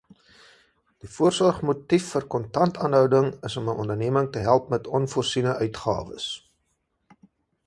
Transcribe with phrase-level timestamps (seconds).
[1.03, 6.31] Die voorsorgmotief vir kontantaanhouding is om 'n onderneming te help met onvoorsiene uitgawes.